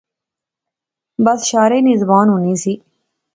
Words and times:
بس 1.23 1.39
شارے 1.49 1.79
نی 1.85 1.93
زبان 2.01 2.27
ہونی 2.33 2.55
سی 2.63 2.73